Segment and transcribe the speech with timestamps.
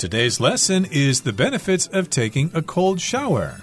[0.00, 3.60] Today's lesson is the benefits of taking a cold shower.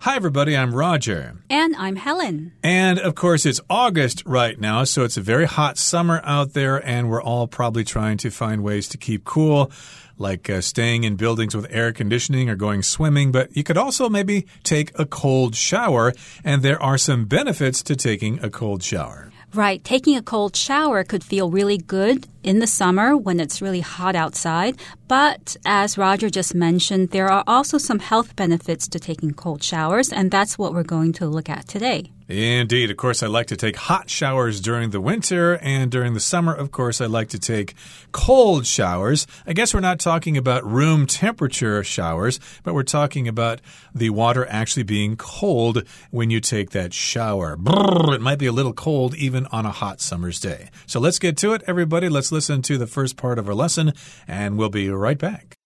[0.00, 1.36] Hi, everybody, I'm Roger.
[1.48, 2.52] And I'm Helen.
[2.62, 6.86] And of course, it's August right now, so it's a very hot summer out there,
[6.86, 9.72] and we're all probably trying to find ways to keep cool
[10.18, 14.10] like uh, staying in buildings with air conditioning or going swimming, but you could also
[14.10, 16.12] maybe take a cold shower,
[16.44, 19.32] and there are some benefits to taking a cold shower.
[19.54, 19.84] Right.
[19.84, 24.16] Taking a cold shower could feel really good in the summer when it's really hot
[24.16, 24.80] outside.
[25.06, 30.12] But as Roger just mentioned, there are also some health benefits to taking cold showers,
[30.12, 32.10] and that's what we're going to look at today.
[32.26, 32.90] Indeed.
[32.90, 36.54] Of course, I like to take hot showers during the winter, and during the summer,
[36.54, 37.74] of course, I like to take
[38.12, 39.26] cold showers.
[39.46, 43.60] I guess we're not talking about room temperature showers, but we're talking about
[43.94, 47.58] the water actually being cold when you take that shower.
[47.58, 50.70] Brrr, it might be a little cold even on a hot summer's day.
[50.86, 52.08] So let's get to it, everybody.
[52.08, 53.92] Let's listen to the first part of our lesson,
[54.26, 55.56] and we'll be right back.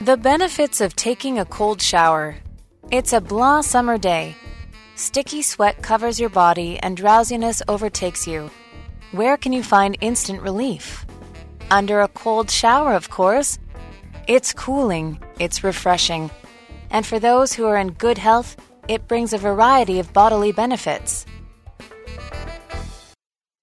[0.00, 2.36] The benefits of taking a cold shower.
[2.91, 4.35] It's a blah summer day.
[4.95, 8.49] Sticky sweat covers your body and drowsiness overtakes you.
[9.11, 11.05] Where can you find instant relief?
[11.69, 13.57] Under a cold shower, of course.
[14.27, 16.29] It's cooling, it's refreshing.
[16.89, 18.55] And for those who are in good health,
[18.87, 21.25] it brings a variety of bodily benefits.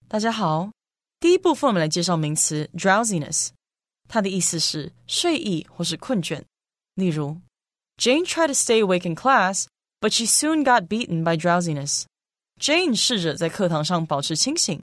[0.08, 0.70] 大家好，
[1.19, 3.48] 第一部分我们来介绍名词 drowsiness，
[4.08, 6.42] 它的意思是睡意或是困倦。
[6.94, 7.39] 例如
[7.98, 9.67] ，Jane tried to stay awake in class,
[10.00, 12.05] but she soon got beaten by drowsiness.
[12.61, 14.80] Jane 试着在课堂上保持清醒，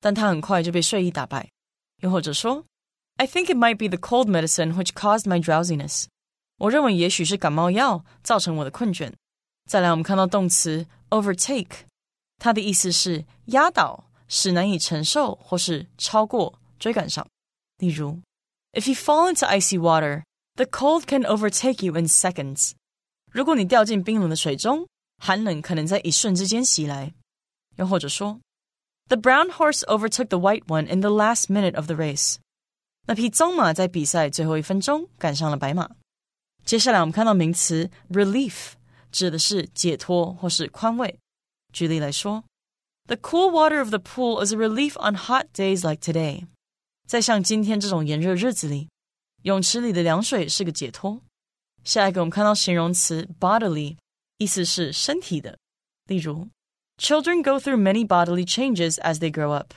[0.00, 1.48] 但她很快就被睡意打败。
[2.02, 2.64] 又或者说，
[3.16, 6.04] I think it might be the cold medicine which caused my drowsiness。
[6.58, 9.12] 我认为也许是感冒药造成我的困倦。
[9.68, 11.84] 再来，我们看到动词 overtake，
[12.38, 14.10] 它的意思是压倒。
[14.26, 17.24] 使难以承受或是超过追赶上。
[17.76, 18.20] 例如，
[18.72, 20.22] If you fall into icy water,
[20.58, 22.72] the cold can overtake you in seconds。
[23.30, 24.86] 如果你掉进冰冷的水中，
[25.18, 27.12] 寒冷可能在一瞬之间袭来。
[27.76, 28.40] 又或者说，
[29.08, 32.36] The brown horse overtook the white one in the last minute of the race。
[33.06, 35.90] 那匹棕马在比赛最后一分钟赶上了白马。
[36.64, 38.72] 接下来我们看到名词 relief，
[39.12, 41.18] 指的是解脱或是宽慰。
[41.72, 42.44] 举例来说。
[43.06, 46.46] the cool water of the pool is a relief on hot days like today。
[47.06, 48.88] 在像今天这种炎热日子里，
[49.43, 51.21] 泳池里的凉水是个解脱。
[51.83, 53.97] 下一个我们看到形容词 bodily，
[54.37, 55.57] 意思是身体的。
[56.05, 56.49] 例如
[56.97, 59.73] ，Children go through many bodily changes as they grow up。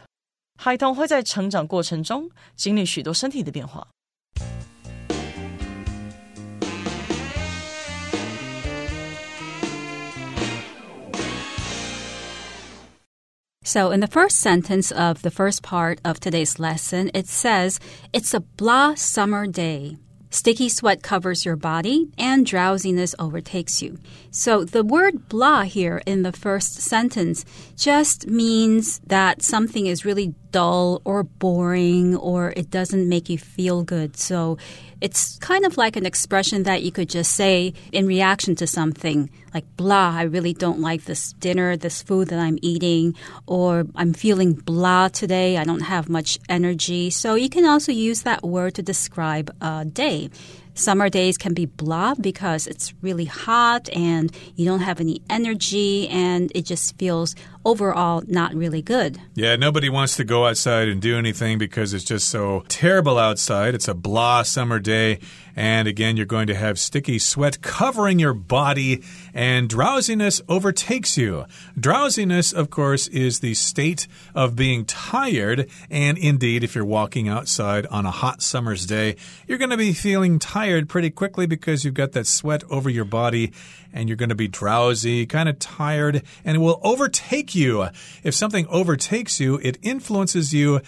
[0.58, 3.88] 孩童会在成长过程中经历许多身体的变化。
[13.64, 17.78] So, in the first sentence of the first part of today's lesson, it says,
[18.12, 19.98] It's a blah summer day.
[20.30, 23.98] Sticky sweat covers your body and drowsiness overtakes you.
[24.32, 27.44] So, the word blah here in the first sentence
[27.76, 33.84] just means that something is really dull or boring or it doesn't make you feel
[33.84, 34.16] good.
[34.16, 34.58] So,
[35.02, 39.28] it's kind of like an expression that you could just say in reaction to something
[39.52, 43.14] like, blah, I really don't like this dinner, this food that I'm eating,
[43.46, 47.10] or I'm feeling blah today, I don't have much energy.
[47.10, 50.30] So you can also use that word to describe a day.
[50.74, 56.08] Summer days can be blah because it's really hot and you don't have any energy
[56.08, 59.20] and it just feels overall not really good.
[59.34, 63.74] Yeah, nobody wants to go outside and do anything because it's just so terrible outside.
[63.74, 65.18] It's a blah summer day.
[65.54, 69.02] And again, you're going to have sticky sweat covering your body,
[69.34, 71.44] and drowsiness overtakes you.
[71.78, 75.68] Drowsiness, of course, is the state of being tired.
[75.90, 79.92] And indeed, if you're walking outside on a hot summer's day, you're going to be
[79.92, 83.52] feeling tired pretty quickly because you've got that sweat over your body
[83.92, 87.88] and you're going to be drowsy, kind of tired, and it will overtake you.
[88.22, 90.80] If something overtakes you, it influences you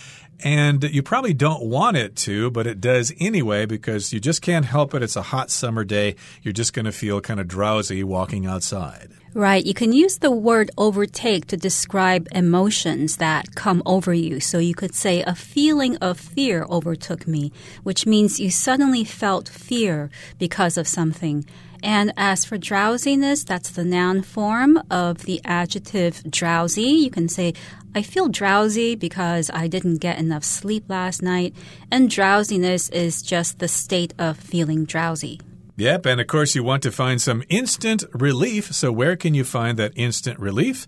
[0.42, 4.64] and you probably don't want it to, but it does anyway because you just can't
[4.64, 5.02] help it.
[5.02, 6.16] It's a hot summer day.
[6.42, 9.10] You're just going to feel kind of drowsy walking outside.
[9.34, 9.66] Right.
[9.66, 14.38] You can use the word overtake to describe emotions that come over you.
[14.38, 17.50] So you could say, a feeling of fear overtook me,
[17.82, 20.08] which means you suddenly felt fear
[20.38, 21.44] because of something.
[21.82, 26.82] And as for drowsiness, that's the noun form of the adjective drowsy.
[26.82, 27.54] You can say,
[27.94, 31.54] I feel drowsy because I didn't get enough sleep last night.
[31.90, 35.40] And drowsiness is just the state of feeling drowsy.
[35.76, 38.72] Yep, and of course, you want to find some instant relief.
[38.72, 40.86] So, where can you find that instant relief?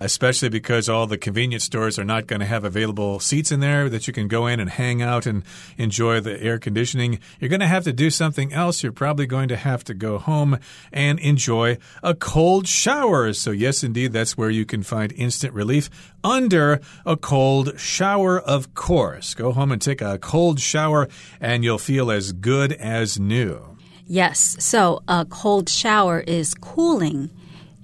[0.00, 3.88] Especially because all the convenience stores are not going to have available seats in there
[3.88, 5.44] that you can go in and hang out and
[5.76, 7.20] enjoy the air conditioning.
[7.38, 8.82] You're going to have to do something else.
[8.82, 10.58] You're probably going to have to go home
[10.92, 13.32] and enjoy a cold shower.
[13.34, 15.90] So, yes, indeed, that's where you can find instant relief
[16.24, 19.34] under a cold shower, of course.
[19.34, 21.08] Go home and take a cold shower,
[21.40, 23.76] and you'll feel as good as new.
[24.06, 27.30] Yes, so a cold shower is cooling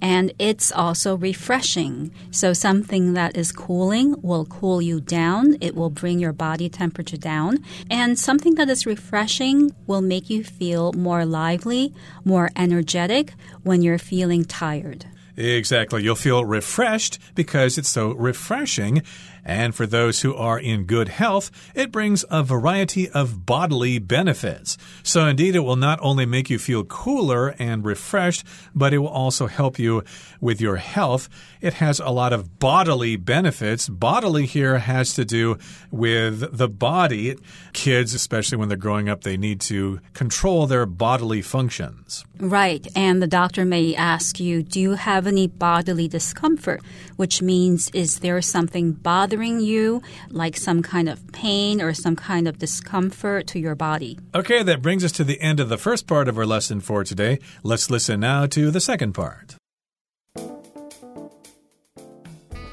[0.01, 2.11] and it's also refreshing.
[2.31, 7.17] So, something that is cooling will cool you down, it will bring your body temperature
[7.17, 13.33] down, and something that is refreshing will make you feel more lively, more energetic
[13.63, 15.05] when you're feeling tired.
[15.37, 16.01] Exactly.
[16.03, 19.03] You'll feel refreshed because it's so refreshing.
[19.47, 24.77] And for those who are in good health, it brings a variety of bodily benefits.
[25.03, 28.43] So, indeed, it will not only make you feel cooler and refreshed,
[28.75, 30.03] but it will also help you
[30.41, 31.29] with your health.
[31.61, 33.87] It has a lot of bodily benefits.
[33.87, 35.57] Bodily here has to do
[35.91, 37.37] with the body.
[37.71, 42.25] Kids, especially when they're growing up, they need to control their bodily functions.
[42.37, 42.85] Right.
[42.97, 46.81] And the doctor may ask you, Do you have any bodily discomfort?
[47.15, 52.47] Which means, is there something bothering you, like some kind of pain or some kind
[52.47, 54.17] of discomfort to your body?
[54.33, 57.03] Okay, that brings us to the end of the first part of our lesson for
[57.03, 57.39] today.
[57.63, 59.55] Let's listen now to the second part.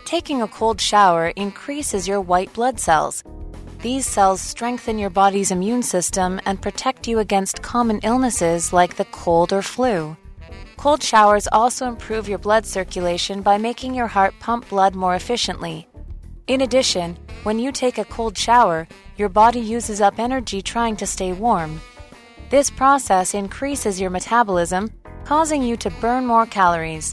[0.05, 3.25] Taking a cold shower increases your white blood cells.
[3.83, 9.05] These cells strengthen your body's immune system and protect you against common illnesses like the
[9.07, 10.17] cold or flu.
[10.77, 15.89] Cold showers also improve your blood circulation by making your heart pump blood more efficiently.
[16.48, 18.88] In addition, when you take a cold shower,
[19.18, 21.80] your body uses up energy trying to stay warm.
[22.50, 24.90] This process increases your metabolism,
[25.26, 27.12] causing you to burn more calories.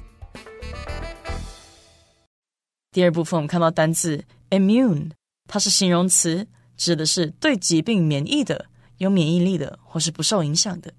[2.93, 5.11] 第二部分我们看到单字 immune，
[5.47, 6.49] 它是形容词，
[6.79, 8.67] 指的是对疾病免疫的、
[8.97, 10.95] 有免疫力的或是不受影响的。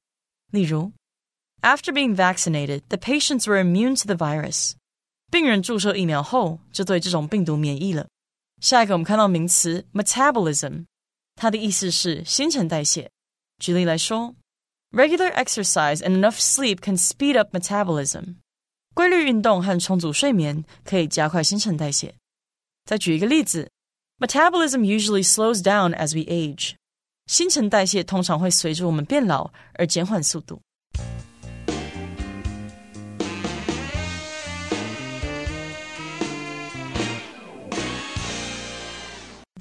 [0.52, 0.92] 例如，
[1.62, 4.74] After being vaccinated, the patients were immune to the virus。
[5.32, 8.06] 病人注射疫苗后就对这种病毒免疫了。
[8.62, 10.86] 下一个我们看到名词 metabolism，
[11.36, 13.12] 它的意思是新陈代谢。
[13.60, 14.36] 举例来说，
[14.92, 18.36] Regular exercise and enough sleep can speed up metabolism。
[18.94, 22.16] 规律运动和充足睡眠可以加快新陈代谢。
[22.86, 23.70] 再举一个例子，
[24.18, 26.74] Metabolism usually slows down as we age。
[27.28, 30.62] 新陈代谢通常会随着我们变老而减缓速度。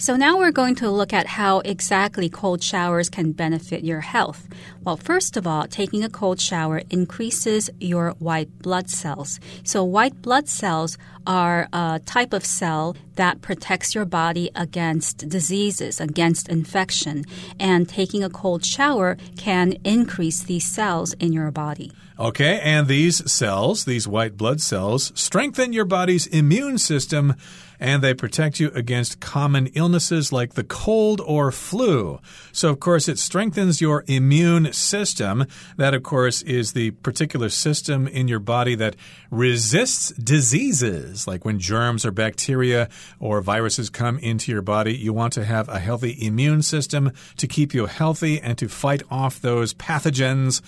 [0.01, 4.48] So now we're going to look at how exactly cold showers can benefit your health.
[4.83, 9.39] Well, first of all, taking a cold shower increases your white blood cells.
[9.63, 16.01] So white blood cells are a type of cell that protects your body against diseases,
[16.01, 17.24] against infection,
[17.59, 21.92] and taking a cold shower can increase these cells in your body.
[22.18, 27.36] Okay, and these cells, these white blood cells, strengthen your body's immune system
[27.81, 32.19] and they protect you against common illnesses like the cold or flu.
[32.51, 35.48] So, of course, it strengthens your immune system.
[35.78, 38.95] That, of course, is the particular system in your body that
[39.31, 42.88] resists diseases, like when germs or bacteria
[43.19, 44.95] or viruses come into your body.
[44.95, 49.02] You want to have a healthy immune system to keep you healthy and to fight
[49.09, 50.61] off those pathogens.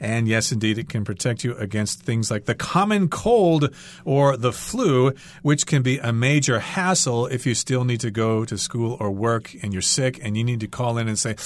[0.00, 3.74] And yes, indeed, it can protect you against things like the common cold
[4.04, 5.12] or the flu,
[5.42, 9.10] which can be a major hassle if you still need to go to school or
[9.10, 11.36] work and you're sick and you need to call in and say,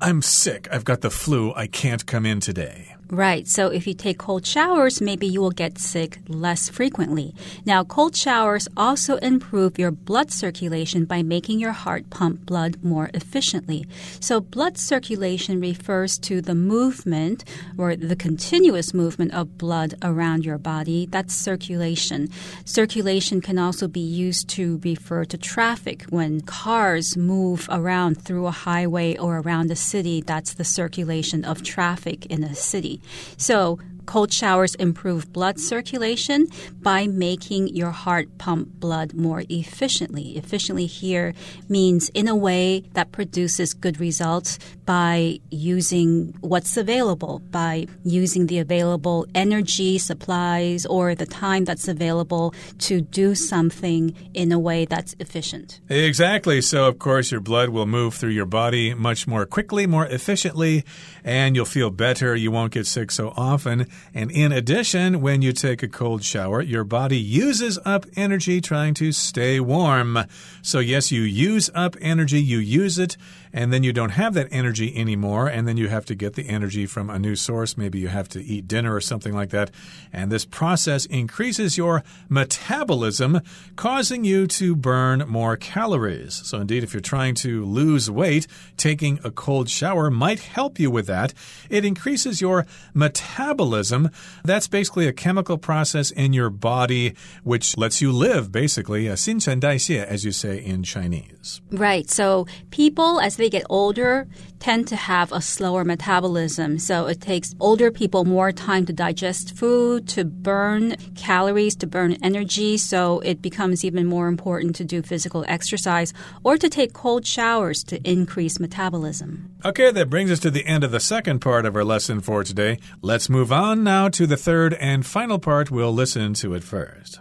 [0.00, 0.68] I'm sick.
[0.70, 1.52] I've got the flu.
[1.54, 2.96] I can't come in today.
[3.10, 3.46] Right.
[3.46, 7.34] So if you take cold showers, maybe you will get sick less frequently.
[7.66, 13.10] Now, cold showers also improve your blood circulation by making your heart pump blood more
[13.12, 13.84] efficiently.
[14.18, 17.44] So blood circulation refers to the movement
[17.76, 21.04] or the continuous movement of blood around your body.
[21.04, 22.28] That's circulation.
[22.64, 26.04] Circulation can also be used to refer to traffic.
[26.08, 31.62] When cars move around through a highway or around a city, that's the circulation of
[31.62, 33.00] traffic in a city.
[33.36, 36.46] So, cold showers improve blood circulation
[36.80, 40.36] by making your heart pump blood more efficiently.
[40.36, 41.34] Efficiently here
[41.68, 48.58] means in a way that produces good results by using what's available, by using the
[48.58, 55.14] available energy, supplies, or the time that's available to do something in a way that's
[55.18, 55.80] efficient.
[55.88, 56.60] Exactly.
[56.60, 60.84] So, of course, your blood will move through your body much more quickly, more efficiently,
[61.24, 62.34] and you'll feel better.
[62.34, 63.86] You won't get sick so often.
[64.14, 68.94] And in addition, when you take a cold shower, your body uses up energy trying
[68.94, 70.26] to stay warm.
[70.62, 73.16] So, yes, you use up energy, you use it,
[73.53, 76.47] and then you don't have that energy anymore, and then you have to get the
[76.47, 77.77] energy from a new source.
[77.77, 79.71] Maybe you have to eat dinner or something like that.
[80.11, 83.41] And this process increases your metabolism,
[83.75, 86.35] causing you to burn more calories.
[86.35, 88.47] So, indeed, if you're trying to lose weight,
[88.77, 91.33] taking a cold shower might help you with that.
[91.69, 94.09] It increases your metabolism.
[94.43, 100.05] That's basically a chemical process in your body which lets you live, basically, a 新陈代谢,
[100.05, 101.61] as you say in Chinese.
[101.71, 102.09] Right.
[102.09, 104.26] So, people, as they get older,
[104.58, 106.78] tend to have a slower metabolism.
[106.78, 112.16] So, it takes older people more time to digest food, to burn calories, to burn
[112.22, 112.76] energy.
[112.76, 116.12] So, it becomes even more important to do physical exercise
[116.44, 119.50] or to take cold showers to increase metabolism.
[119.64, 122.44] Okay, that brings us to the end of the second part of our lesson for
[122.44, 122.78] today.
[123.00, 125.70] Let's move on now to the third and final part.
[125.70, 127.20] We'll listen to it first.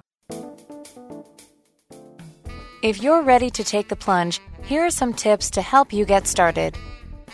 [2.82, 6.28] If you're ready to take the plunge, here are some tips to help you get
[6.28, 6.78] started.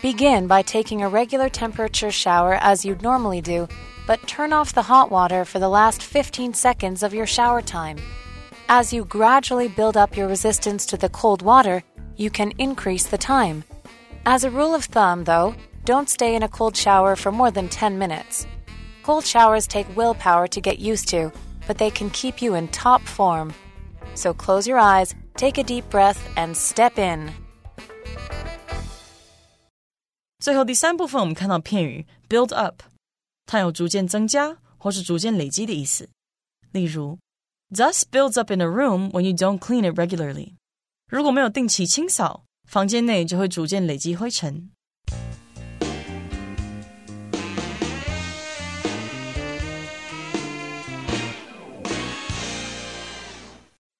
[0.02, 3.68] Begin by taking a regular temperature shower as you'd normally do,
[4.06, 7.98] but turn off the hot water for the last 15 seconds of your shower time.
[8.68, 11.82] As you gradually build up your resistance to the cold water,
[12.16, 13.64] you can increase the time.
[14.26, 15.54] As a rule of thumb, though,
[15.84, 18.46] don't stay in a cold shower for more than 10 minutes.
[19.02, 21.32] Cold showers take willpower to get used to,
[21.66, 23.54] but they can keep you in top form.
[24.17, 27.33] So close your eyes, take a deep breath, and step in.
[30.39, 32.83] 最后第三部分，我们看到片语 build up，
[33.45, 36.09] 它有逐渐增加或是逐渐累积的意思。
[36.71, 37.17] 例如，
[37.73, 40.55] dust builds up in a room when you don't clean it regularly。
[41.07, 44.71] 如果没有定期清扫，房间内就会逐渐累积灰尘。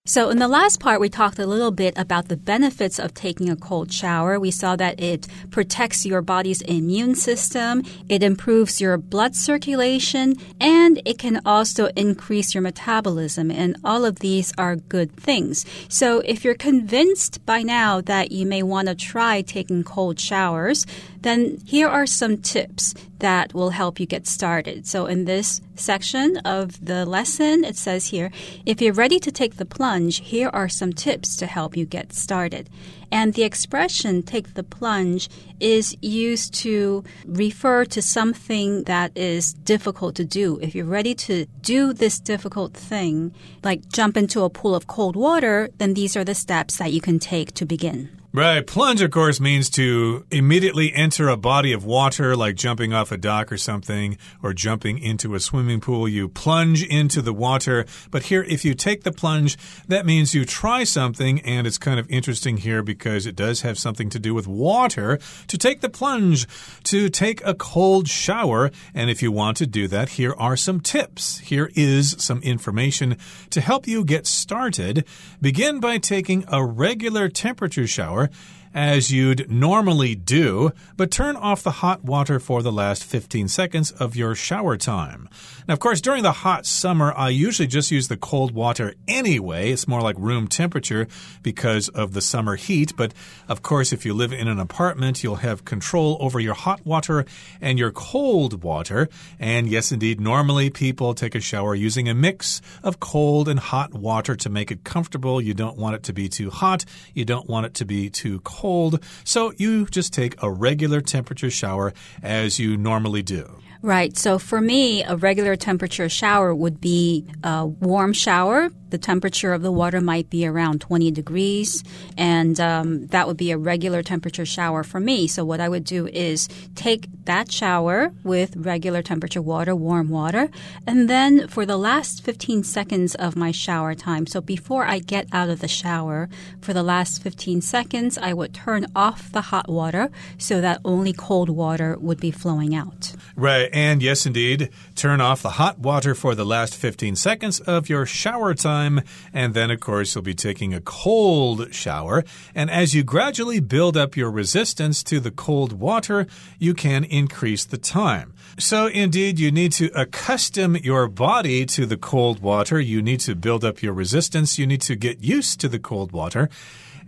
[0.09, 3.50] So, in the last part, we talked a little bit about the benefits of taking
[3.50, 4.41] a cold shower.
[4.41, 11.03] We saw that it protects your body's immune system, it improves your blood circulation, and
[11.05, 13.50] it can also increase your metabolism.
[13.50, 15.67] And all of these are good things.
[15.91, 20.87] So, if you're convinced by now that you may want to try taking cold showers,
[21.22, 24.87] then here are some tips that will help you get started.
[24.87, 28.30] So, in this section of the lesson, it says here
[28.66, 32.12] if you're ready to take the plunge, here are some tips to help you get
[32.12, 32.68] started.
[33.10, 40.14] And the expression take the plunge is used to refer to something that is difficult
[40.16, 40.58] to do.
[40.60, 43.34] If you're ready to do this difficult thing,
[43.64, 47.00] like jump into a pool of cold water, then these are the steps that you
[47.00, 48.17] can take to begin.
[48.30, 48.66] Right.
[48.66, 53.16] Plunge, of course, means to immediately enter a body of water, like jumping off a
[53.16, 56.06] dock or something, or jumping into a swimming pool.
[56.06, 57.87] You plunge into the water.
[58.11, 59.56] But here, if you take the plunge,
[59.87, 63.78] that means you try something, and it's kind of interesting here because it does have
[63.78, 65.18] something to do with water.
[65.47, 66.47] To take the plunge,
[66.85, 68.70] to take a cold shower.
[68.92, 71.38] And if you want to do that, here are some tips.
[71.38, 73.16] Here is some information
[73.49, 75.06] to help you get started.
[75.40, 78.30] Begin by taking a regular temperature shower hour
[78.75, 83.90] as you'd normally do, but turn off the hot water for the last 15 seconds
[83.92, 85.28] of your shower time.
[85.66, 89.70] Now, of course, during the hot summer, I usually just use the cold water anyway.
[89.70, 91.06] It's more like room temperature
[91.42, 92.94] because of the summer heat.
[92.96, 93.12] But
[93.48, 97.26] of course, if you live in an apartment, you'll have control over your hot water
[97.60, 99.08] and your cold water.
[99.38, 103.92] And yes, indeed, normally people take a shower using a mix of cold and hot
[103.92, 105.40] water to make it comfortable.
[105.40, 106.84] You don't want it to be too hot.
[107.14, 109.00] You don't want it to be too cold.
[109.23, 113.61] So you just take a regular temperature shower as you normally do.
[113.80, 114.16] Right.
[114.16, 118.70] So for me, a regular temperature shower would be a warm shower.
[118.90, 121.85] The temperature of the water might be around 20 degrees,
[122.16, 125.26] and um, that would be a regular temperature shower for me.
[125.26, 130.49] So what I would do is take that shower with regular temperature water, warm water,
[130.87, 135.28] and then for the last 15 seconds of my shower time, so before I get
[135.32, 136.30] out of the shower,
[136.62, 141.12] for the last 15 seconds, I would turn off the hot water so that only
[141.12, 143.12] cold water would be flowing out.
[143.37, 143.67] Right.
[143.72, 148.06] And yes, indeed, turn off the hot water for the last 15 seconds of your
[148.06, 149.02] shower time.
[149.32, 152.25] And then, of course, you'll be taking a cold shower.
[152.54, 156.26] And as you gradually build up your resistance to the cold water,
[156.58, 158.34] you can increase the time.
[158.58, 162.80] So, indeed, you need to accustom your body to the cold water.
[162.80, 164.58] You need to build up your resistance.
[164.58, 166.48] You need to get used to the cold water.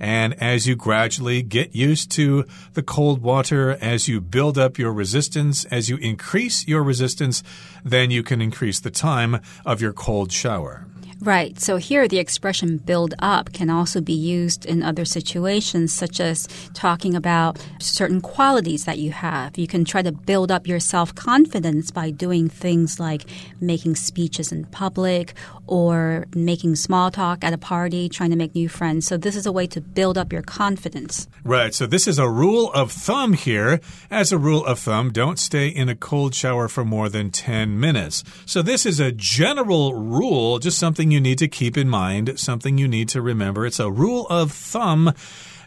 [0.00, 4.92] And as you gradually get used to the cold water, as you build up your
[4.92, 7.42] resistance, as you increase your resistance,
[7.85, 10.87] then you can increase the time of your cold shower.
[11.22, 11.60] Right.
[11.60, 16.48] So here the expression build up can also be used in other situations, such as
[16.72, 19.58] talking about certain qualities that you have.
[19.58, 23.26] You can try to build up your self confidence by doing things like
[23.60, 25.34] making speeches in public
[25.66, 29.06] or making small talk at a party, trying to make new friends.
[29.06, 31.28] So this is a way to build up your confidence.
[31.44, 31.74] Right.
[31.74, 33.80] So this is a rule of thumb here.
[34.10, 37.78] As a rule of thumb, don't stay in a cold shower for more than 10
[37.78, 38.24] minutes.
[38.46, 42.38] So this is a general rule, just something something you need to keep in mind,
[42.38, 43.66] something you need to remember.
[43.66, 45.12] It's a rule of thumb.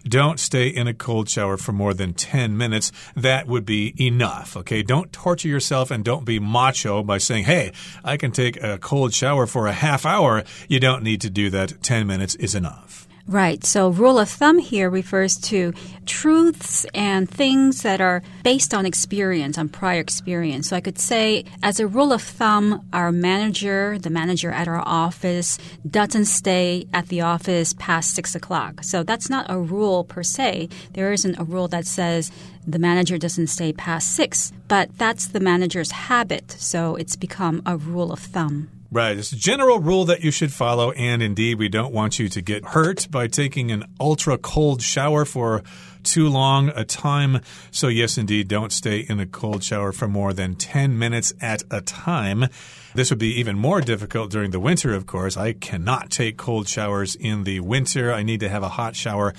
[0.06, 2.94] Don't stay in a cold shower for more than 10 minutes.
[3.14, 4.84] That would be enough, okay?
[4.84, 7.74] Don't torture yourself and don't be macho by saying, hey,
[8.06, 10.46] I can take a cold shower for a half hour.
[10.70, 11.82] You don't need to do that.
[11.82, 13.03] 10 minutes is enough.
[13.26, 13.64] Right.
[13.64, 15.74] So, rule of thumb here refers to
[16.06, 20.68] truths and things that are based on experience, on prior experience.
[20.68, 24.84] So, I could say, as a rule of thumb, our manager, the manager at our
[24.86, 25.58] office,
[25.90, 28.84] doesn't stay at the office past six o'clock.
[28.84, 30.68] So, that's not a rule per se.
[30.92, 32.30] There isn't a rule that says
[32.68, 36.58] the manager doesn't stay past six, but that's the manager's habit.
[36.60, 38.70] So, it's become a rule of thumb.
[38.94, 39.18] Right.
[39.18, 40.92] It's a general rule that you should follow.
[40.92, 45.26] And indeed, we don't want you to get hurt by taking an ultra cold shower
[45.26, 45.64] for
[46.04, 47.42] too long a time.
[47.72, 51.64] So, yes, indeed, don't stay in a cold shower for more than 10 minutes at
[51.72, 52.46] a time.
[52.94, 55.38] This would be even more difficult during the winter, of course.
[55.38, 58.14] I cannot take cold showers in the winter.
[58.14, 59.34] I need to have a hot shower.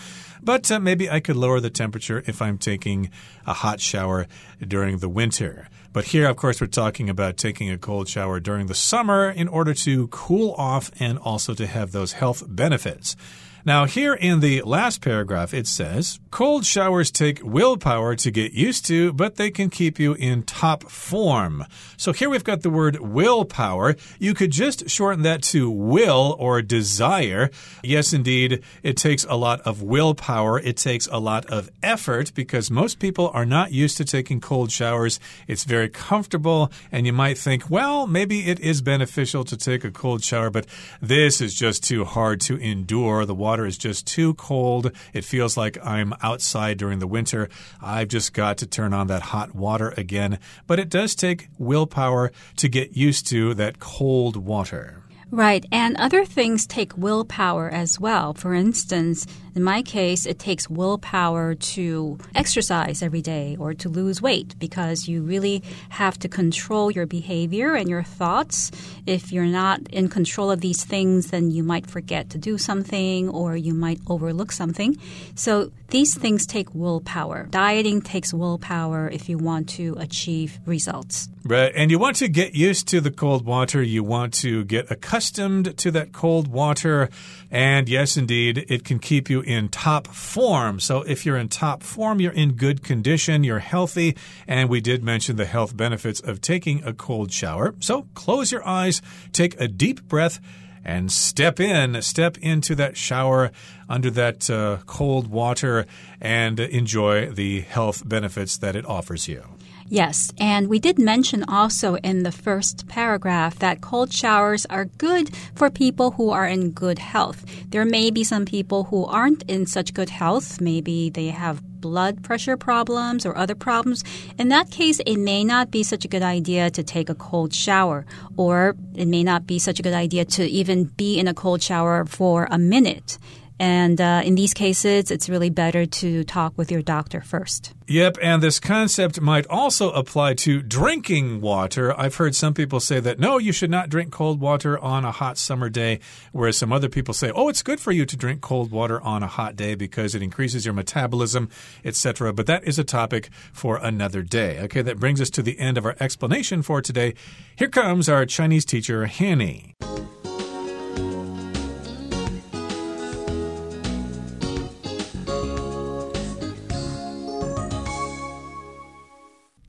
[0.45, 3.11] But uh, maybe I could lower the temperature if I'm taking
[3.47, 4.27] a hot shower
[4.61, 5.69] during the winter.
[5.93, 9.49] But here, of course, we're talking about taking a cold shower during the summer in
[9.49, 13.17] order to cool off and also to have those health benefits.
[13.66, 18.85] Now, here in the last paragraph, it says cold showers take willpower to get used
[18.87, 21.64] to, but they can keep you in top form.
[21.97, 23.97] So here we've got the word willpower.
[24.18, 27.50] You could just shorten that to will or desire.
[27.83, 30.61] Yes, indeed, it takes a lot of willpower.
[30.61, 34.73] It takes a lot of effort because most people are not used to taking cold
[34.73, 35.19] showers.
[35.49, 39.91] It's very comfortable, and you might think, well, maybe it is beneficial to take a
[39.91, 40.67] cold shower, but
[41.00, 43.25] this is just too hard to endure.
[43.25, 44.90] The water water is just too cold.
[45.12, 47.49] It feels like I'm outside during the winter.
[47.80, 50.40] I've just got to turn on that hot water again.
[50.67, 55.04] But it does take willpower to get used to that cold water.
[55.30, 58.34] Right, and other things take willpower as well.
[58.34, 64.21] For instance, in my case, it takes willpower to exercise every day or to lose
[64.21, 68.71] weight because you really have to control your behavior and your thoughts.
[69.06, 73.28] If you're not in control of these things, then you might forget to do something
[73.28, 74.97] or you might overlook something.
[75.34, 77.47] So these things take willpower.
[77.50, 81.28] Dieting takes willpower if you want to achieve results.
[81.45, 83.82] Right, and you want to get used to the cold water.
[83.82, 87.10] You want to get accustomed to that cold water.
[87.54, 90.80] And yes, indeed, it can keep you in top form.
[90.80, 94.17] So if you're in top form, you're in good condition, you're healthy.
[94.49, 97.76] And we did mention the health benefits of taking a cold shower.
[97.78, 100.40] So close your eyes, take a deep breath
[100.84, 103.52] and step in, step into that shower
[103.88, 105.86] under that uh, cold water
[106.21, 109.53] and enjoy the health benefits that it offers you.
[109.88, 115.30] Yes, and we did mention also in the first paragraph that cold showers are good
[115.54, 117.44] for people who are in good health.
[117.68, 120.60] There may be some people who aren't in such good health.
[120.60, 124.02] Maybe they have blood pressure problems or other problems.
[124.38, 127.52] In that case, it may not be such a good idea to take a cold
[127.52, 128.06] shower,
[128.38, 131.62] or it may not be such a good idea to even be in a cold
[131.62, 133.18] shower for a minute.
[133.60, 137.73] And uh, in these cases, it's really better to talk with your doctor first.
[137.86, 141.99] Yep, and this concept might also apply to drinking water.
[141.99, 145.12] I've heard some people say that no, you should not drink cold water on a
[145.12, 146.00] hot summer day,
[146.32, 149.23] whereas some other people say, oh, it's good for you to drink cold water on
[149.23, 151.49] a hot day because it increases your metabolism,
[151.84, 152.32] etc.
[152.32, 154.60] But that is a topic for another day.
[154.60, 157.14] Okay, that brings us to the end of our explanation for today.
[157.54, 159.75] Here comes our Chinese teacher, Hanny.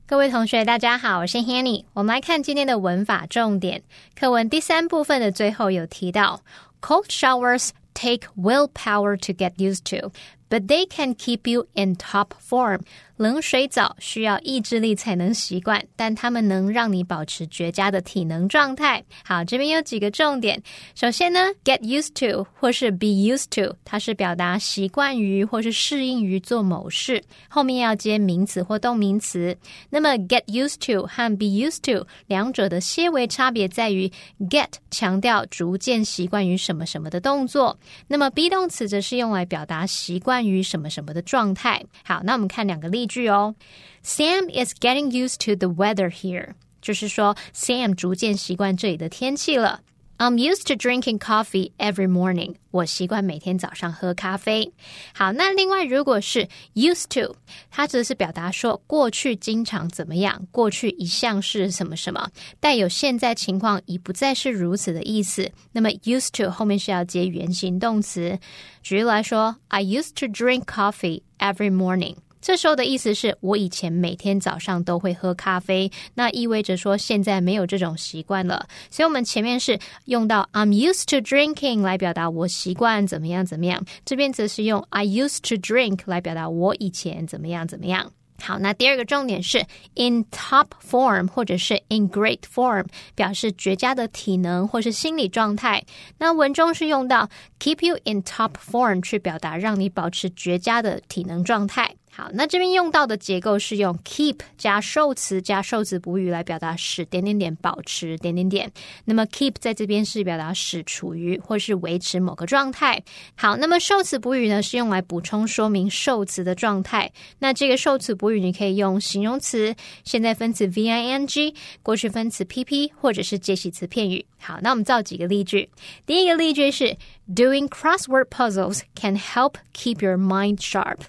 [0.07, 1.85] 各位同学，大家好，我是 Hanny。
[1.93, 3.83] 我们来看今天的文法重点。
[4.19, 6.40] 课文第三部分的最后有提到，
[6.81, 10.11] cold showers take willpower to get used to,
[10.49, 12.81] but they can keep you in top form。
[13.17, 19.04] 冷水澡需要意志力才能习惯，但它们能让你保持绝佳的体能状态。
[19.23, 20.62] 好，这边有几个重点。
[20.95, 29.58] 首先呢，get used to 或是 be used to，它是表达习惯于或是适应于做某事，后面要接名词或动名词。
[29.89, 34.12] 那么 get used to 和 be used to 两者的些微差别在于
[34.49, 41.82] ，get 强调逐渐习惯于什么什么的动作，那么 be 动词则是用来表达习惯于什么什么的状态。
[42.04, 43.55] 好，那我们看两个例句哦。
[44.03, 49.81] Sam is getting used to the weather here，就是说 Sam 逐渐习惯这里的天气了。
[50.19, 52.57] I'm used to drinking coffee every morning.
[52.73, 54.71] 我习惯每天早上喝咖啡。
[55.14, 57.35] 好，那另外如果是 used to，
[57.71, 62.29] 它则是表达说过去经常怎么样，过去一向是什么什么，
[62.61, 65.51] 带有现在情况已不再是如此的意思。
[65.73, 68.38] 那么 used to 后面是要接原形动词。
[68.83, 72.16] 举例来说，I used to drink coffee every morning.
[72.46, 78.68] 这时候的意思是我以前每天早上都会喝咖啡，那意味着说现在没有这种习惯了。
[78.92, 88.12] 所以，我们前面是用到 I'm used to drinking 来表达我习惯怎么样怎么样，这边则是用 I used to drink 来表达我以前怎么样怎么样。
[88.40, 95.84] 好，那第二个重点是 in top form 或者是 in great form，表示绝佳的体能或是心理状态。
[96.20, 97.28] 那文中是用到
[97.60, 101.96] keep you in top form 去表达让你保持绝佳的体能状态。
[102.17, 108.71] 好，那这边用到的结构是用 keep 加受词加受词补语来表达使点点点保持点点点。
[109.04, 113.04] 那么 keep 在这边是表达使处于或是维持某个状态。
[113.36, 117.12] 好，那么受词补语呢是用来补充说明受词的状态。
[117.39, 119.75] 那这个受词补语你可以用形容词、
[120.06, 124.25] 现在分词 v i n g、过去分词 p p 或者是介系词片语。
[124.39, 125.69] 好，那我们造几个例句。
[126.06, 126.95] 第一个例句是
[127.33, 131.01] Doing crossword puzzles can help keep your mind sharp。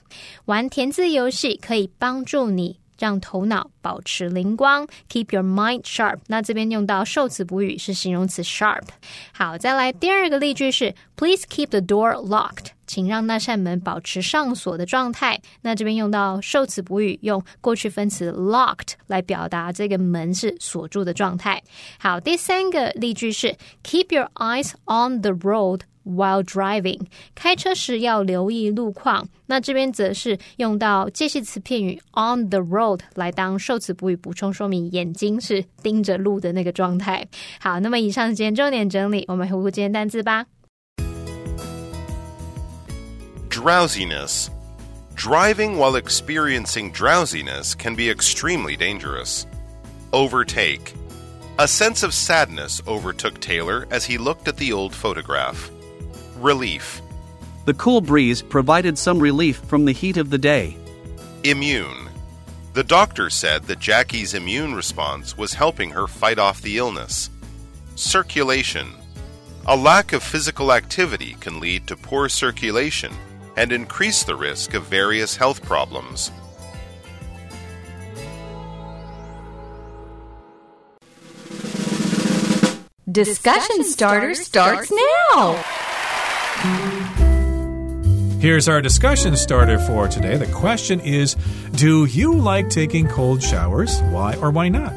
[0.46, 6.20] 玩填字游戏可以帮助你让头脑保持灵光，keep your mind sharp。
[6.28, 8.84] 那这边用到受词补语是形容词 sharp。
[9.34, 12.74] 好，再来第二个例句是 Please keep the door locked。
[12.87, 15.41] 请让那扇门保持上锁的状态。
[15.63, 21.63] 那这边用到受词补语，用过去分词 locked 来表达这个门是锁住的状态。
[21.99, 27.01] 好，第三个例句是 Keep your eyes on the road while driving。
[27.35, 29.29] 开车时要留意路况。
[29.47, 37.27] 那这边则是用到介系词片语 on the road 来当受词补语，补充说明眼睛是盯着路的那个状态。
[37.61, 40.47] 好，那么以上是今天重点整理，我们回顾今天单词吧。
[43.67, 44.49] Drowsiness.
[45.17, 49.45] Driving while experiencing drowsiness can be extremely dangerous.
[50.13, 50.95] Overtake.
[51.59, 55.69] A sense of sadness overtook Taylor as he looked at the old photograph.
[56.37, 57.03] Relief.
[57.65, 60.77] The cool breeze provided some relief from the heat of the day.
[61.43, 62.09] Immune.
[62.75, 67.31] The doctor said that Jackie's immune response was helping her fight off the illness.
[67.97, 68.93] Circulation.
[69.67, 73.13] A lack of physical activity can lead to poor circulation
[73.57, 76.31] and increase the risk of various health problems.
[83.11, 84.93] Discussion starter starts
[85.33, 85.55] now.
[88.41, 90.37] Here's our discussion starter for today.
[90.37, 91.35] The question is
[91.73, 94.01] Do you like taking cold showers?
[94.03, 94.93] Why or why not?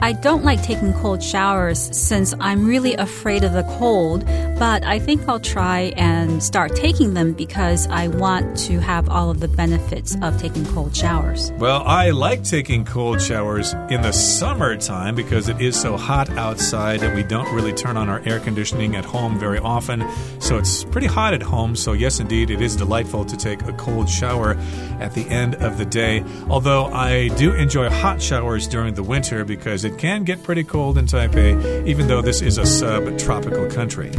[0.00, 4.26] I don't like taking cold showers since I'm really afraid of the cold,
[4.58, 9.30] but I think I'll try and start taking them because I want to have all
[9.30, 11.50] of the benefits of taking cold showers.
[11.52, 17.00] Well, I like taking cold showers in the summertime because it is so hot outside
[17.00, 20.04] that we don't really turn on our air conditioning at home very often.
[20.40, 21.74] So it's pretty hot at home.
[21.74, 24.58] So, yes, indeed, it is delightful to take a cold shower
[25.00, 26.22] at the end of the day.
[26.50, 30.98] Although I do enjoy hot showers during the winter because it can get pretty cold
[30.98, 34.12] in Taipei, even though this is a subtropical country.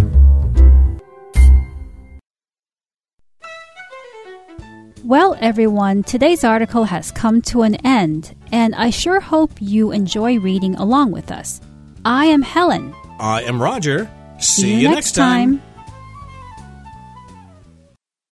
[5.04, 10.40] Well, everyone, today's article has come to an end, and I sure hope you enjoy
[10.40, 11.62] reading along with us.
[12.04, 12.94] I am Helen.
[13.20, 14.10] I am Roger.
[14.40, 15.62] See, you, next time.